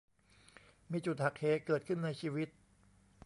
[0.91, 2.49] มีจุดหักเหเกิดขึ้นในชีวิต